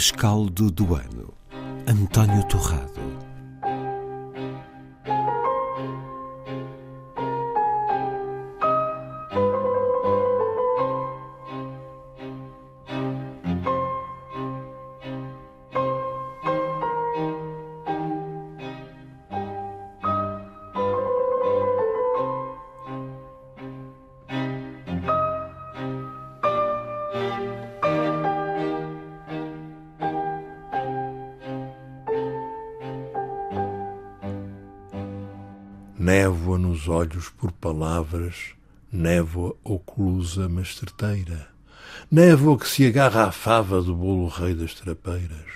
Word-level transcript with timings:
Rescaldo 0.00 0.70
do 0.70 0.94
Ano, 0.94 1.34
António 1.86 2.42
Torrado. 2.44 3.29
Névoa 36.12 36.58
nos 36.58 36.88
olhos 36.88 37.28
por 37.28 37.52
palavras, 37.52 38.34
névoa 38.92 39.54
oclusa 39.62 40.48
mas 40.48 40.74
certeira, 40.74 41.46
névoa 42.10 42.58
que 42.58 42.66
se 42.66 42.84
agarra 42.84 43.26
à 43.26 43.30
fava 43.30 43.80
do 43.80 43.94
bolo 43.94 44.26
rei 44.26 44.52
das 44.52 44.74
trapeiras, 44.74 45.52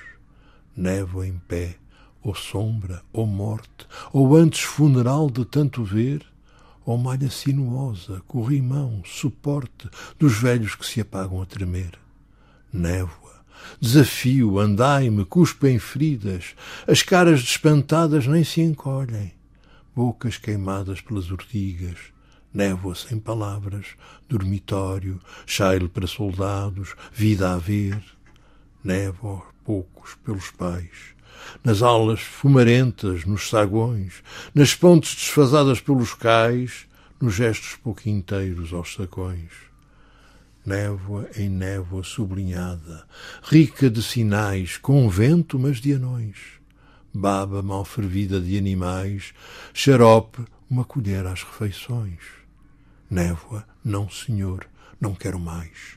névoa 0.76 1.26
em 1.26 1.36
pé, 1.48 1.74
ou 2.22 2.36
sombra, 2.36 3.02
ou 3.12 3.26
morte, 3.26 3.84
ou 4.12 4.36
antes 4.36 4.60
funeral 4.60 5.28
de 5.28 5.44
tanto 5.44 5.82
ver, 5.82 6.24
ou 6.86 6.96
malha 6.96 7.28
sinuosa, 7.32 8.22
corrimão, 8.24 9.02
suporte 9.04 9.90
dos 10.20 10.38
velhos 10.38 10.76
que 10.76 10.86
se 10.86 11.00
apagam 11.00 11.42
a 11.42 11.46
tremer. 11.46 11.98
Névoa, 12.72 13.42
desafio, 13.80 14.60
andai-me, 14.60 15.24
cuspem 15.24 15.80
feridas, 15.80 16.54
as 16.86 17.02
caras 17.02 17.42
despantadas 17.42 18.28
nem 18.28 18.44
se 18.44 18.60
encolhem 18.60 19.32
bocas 19.94 20.36
queimadas 20.36 21.00
pelas 21.00 21.30
urtigas, 21.30 21.98
névoa 22.52 22.94
sem 22.94 23.18
palavras, 23.18 23.88
dormitório, 24.28 25.20
chaile 25.46 25.88
para 25.88 26.06
soldados, 26.06 26.94
vida 27.12 27.54
a 27.54 27.58
ver, 27.58 28.02
névoa 28.82 29.34
aos 29.34 29.44
poucos 29.64 30.14
pelos 30.24 30.50
pais, 30.50 31.14
nas 31.62 31.80
aulas 31.80 32.20
fumarentas, 32.20 33.24
nos 33.24 33.48
saguões, 33.48 34.22
nas 34.54 34.74
pontes 34.74 35.14
desfasadas 35.14 35.80
pelos 35.80 36.14
cais, 36.14 36.86
nos 37.20 37.34
gestos 37.34 37.76
pouco 37.76 38.08
inteiros 38.08 38.72
aos 38.72 38.94
sacões. 38.94 39.50
Névoa 40.66 41.28
em 41.36 41.48
névoa 41.48 42.02
sublinhada, 42.02 43.06
rica 43.42 43.90
de 43.90 44.02
sinais, 44.02 44.76
com 44.78 45.08
vento, 45.08 45.58
mas 45.58 45.78
de 45.78 45.92
anões 45.92 46.63
baba 47.14 47.62
mal 47.62 47.84
fervida 47.84 48.40
de 48.40 48.58
animais, 48.58 49.32
xarope, 49.72 50.44
uma 50.68 50.84
colher 50.84 51.24
às 51.26 51.44
refeições. 51.44 52.20
Névoa, 53.08 53.64
não, 53.84 54.10
senhor, 54.10 54.66
não 55.00 55.14
quero 55.14 55.38
mais. 55.38 55.96